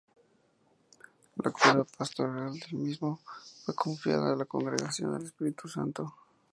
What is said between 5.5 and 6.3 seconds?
Santo.